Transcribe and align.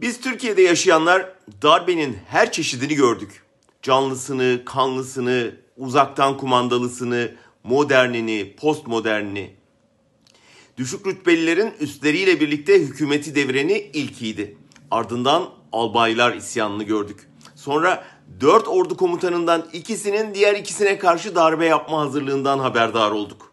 Biz 0.00 0.20
Türkiye'de 0.20 0.62
yaşayanlar 0.62 1.32
darbenin 1.62 2.18
her 2.28 2.52
çeşidini 2.52 2.94
gördük. 2.94 3.42
Canlısını, 3.82 4.62
kanlısını, 4.64 5.54
uzaktan 5.76 6.36
kumandalısını, 6.36 7.34
modernini, 7.64 8.56
postmodernini. 8.60 9.50
Düşük 10.76 11.06
rütbelilerin 11.06 11.72
üstleriyle 11.80 12.40
birlikte 12.40 12.80
hükümeti 12.80 13.34
devireni 13.34 13.78
ilkiydi. 13.78 14.56
Ardından 14.90 15.50
albaylar 15.72 16.34
isyanını 16.34 16.84
gördük. 16.84 17.28
Sonra 17.56 18.04
dört 18.40 18.68
ordu 18.68 18.96
komutanından 18.96 19.68
ikisinin 19.72 20.34
diğer 20.34 20.54
ikisine 20.54 20.98
karşı 20.98 21.34
darbe 21.34 21.66
yapma 21.66 22.00
hazırlığından 22.00 22.58
haberdar 22.58 23.10
olduk. 23.10 23.52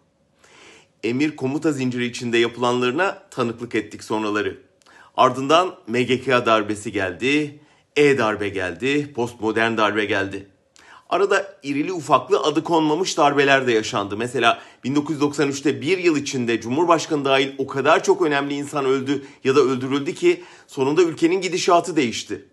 Emir 1.04 1.36
komuta 1.36 1.72
zinciri 1.72 2.06
içinde 2.06 2.38
yapılanlarına 2.38 3.24
tanıklık 3.32 3.76
ettik 3.76 4.04
sonraları. 4.04 4.67
Ardından 5.18 5.76
MGK 5.88 6.28
darbesi 6.28 6.92
geldi, 6.92 7.60
E-darbe 7.96 8.50
geldi, 8.50 9.14
postmodern 9.14 9.78
darbe 9.78 10.06
geldi. 10.06 10.48
Arada 11.10 11.60
irili 11.64 11.94
ufaklı 11.94 12.40
adı 12.40 12.64
konmamış 12.64 13.18
darbeler 13.18 13.68
de 13.68 13.72
yaşandı. 13.72 14.18
Mesela 14.18 14.62
1993'te 14.86 15.82
bir 15.82 15.98
yıl 15.98 16.18
içinde 16.18 16.62
Cumhurbaşkanı 16.62 17.26
dahil 17.26 17.52
o 17.58 17.68
kadar 17.68 18.04
çok 18.04 18.22
önemli 18.22 18.54
insan 18.54 18.86
öldü 18.86 19.26
ya 19.44 19.56
da 19.56 19.60
öldürüldü 19.60 20.14
ki 20.14 20.44
sonunda 20.68 21.04
ülkenin 21.04 21.42
gidişatı 21.42 21.96
değişti. 21.96 22.46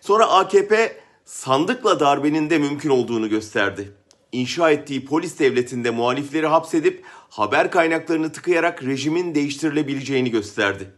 Sonra 0.00 0.26
AKP 0.26 1.00
sandıkla 1.24 2.00
darbenin 2.00 2.50
de 2.50 2.58
mümkün 2.58 2.90
olduğunu 2.90 3.28
gösterdi. 3.28 3.92
İnşa 4.32 4.70
ettiği 4.70 5.04
polis 5.04 5.38
devletinde 5.38 5.90
muhalifleri 5.90 6.46
hapsedip 6.46 7.04
haber 7.30 7.70
kaynaklarını 7.70 8.32
tıkayarak 8.32 8.84
rejimin 8.84 9.34
değiştirilebileceğini 9.34 10.30
gösterdi. 10.30 10.97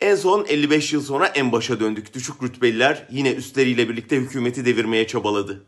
En 0.00 0.14
son 0.14 0.44
55 0.48 0.92
yıl 0.92 1.02
sonra 1.02 1.26
en 1.26 1.52
başa 1.52 1.80
döndük. 1.80 2.14
Düşük 2.14 2.42
rütbeliler 2.42 3.08
yine 3.10 3.32
üstleriyle 3.32 3.88
birlikte 3.88 4.16
hükümeti 4.16 4.64
devirmeye 4.64 5.06
çabaladı. 5.06 5.64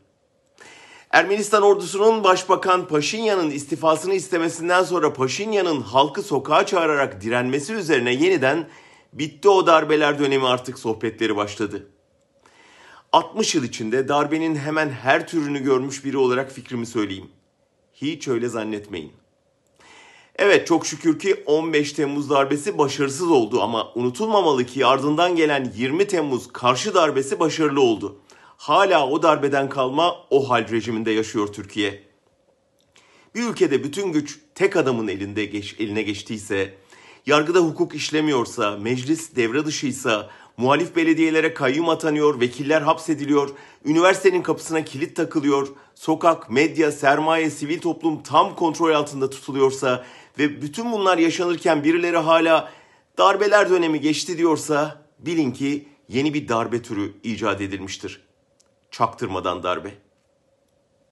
Ermenistan 1.10 1.62
ordusunun 1.62 2.24
Başbakan 2.24 2.88
Paşinyan'ın 2.88 3.50
istifasını 3.50 4.14
istemesinden 4.14 4.82
sonra 4.82 5.12
Paşinyan'ın 5.12 5.80
halkı 5.80 6.22
sokağa 6.22 6.66
çağırarak 6.66 7.20
direnmesi 7.20 7.72
üzerine 7.74 8.14
yeniden 8.14 8.68
bitti 9.12 9.48
o 9.48 9.66
darbeler 9.66 10.18
dönemi 10.18 10.46
artık 10.46 10.78
sohbetleri 10.78 11.36
başladı. 11.36 11.86
60 13.12 13.54
yıl 13.54 13.64
içinde 13.64 14.08
darbenin 14.08 14.56
hemen 14.56 14.88
her 14.88 15.28
türünü 15.28 15.62
görmüş 15.62 16.04
biri 16.04 16.16
olarak 16.16 16.52
fikrimi 16.52 16.86
söyleyeyim. 16.86 17.30
Hiç 17.94 18.28
öyle 18.28 18.48
zannetmeyin. 18.48 19.12
Evet 20.38 20.66
çok 20.66 20.86
şükür 20.86 21.18
ki 21.18 21.42
15 21.46 21.92
Temmuz 21.92 22.30
darbesi 22.30 22.78
başarısız 22.78 23.30
oldu 23.30 23.62
ama 23.62 23.92
unutulmamalı 23.94 24.64
ki 24.64 24.86
ardından 24.86 25.36
gelen 25.36 25.72
20 25.76 26.06
Temmuz 26.06 26.52
karşı 26.52 26.94
darbesi 26.94 27.40
başarılı 27.40 27.80
oldu. 27.80 28.16
Hala 28.56 29.08
o 29.08 29.22
darbeden 29.22 29.68
kalma 29.68 30.16
o 30.30 30.50
hal 30.50 30.68
rejiminde 30.70 31.10
yaşıyor 31.10 31.48
Türkiye. 31.52 32.02
Bir 33.34 33.42
ülkede 33.42 33.84
bütün 33.84 34.12
güç 34.12 34.38
tek 34.54 34.76
adamın 34.76 35.08
elinde 35.08 35.44
geç, 35.44 35.76
eline 35.78 36.02
geçtiyse, 36.02 36.74
yargıda 37.26 37.58
hukuk 37.58 37.94
işlemiyorsa, 37.94 38.76
meclis 38.76 39.36
devre 39.36 39.66
dışıysa, 39.66 40.30
muhalif 40.56 40.96
belediyelere 40.96 41.54
kayyum 41.54 41.88
atanıyor, 41.88 42.40
vekiller 42.40 42.82
hapsediliyor, 42.82 43.50
üniversitenin 43.84 44.42
kapısına 44.42 44.84
kilit 44.84 45.16
takılıyor, 45.16 45.68
sokak, 45.94 46.50
medya, 46.50 46.92
sermaye, 46.92 47.50
sivil 47.50 47.80
toplum 47.80 48.22
tam 48.22 48.54
kontrol 48.56 48.94
altında 48.94 49.30
tutuluyorsa 49.30 50.04
ve 50.38 50.62
bütün 50.62 50.92
bunlar 50.92 51.18
yaşanırken 51.18 51.84
birileri 51.84 52.16
hala 52.16 52.72
darbeler 53.18 53.70
dönemi 53.70 54.00
geçti 54.00 54.38
diyorsa 54.38 55.02
bilin 55.18 55.52
ki 55.52 55.88
yeni 56.08 56.34
bir 56.34 56.48
darbe 56.48 56.82
türü 56.82 57.12
icat 57.22 57.60
edilmiştir. 57.60 58.20
Çaktırmadan 58.90 59.62
darbe. 59.62 60.05